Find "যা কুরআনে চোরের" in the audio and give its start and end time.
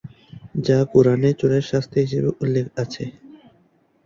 0.65-1.63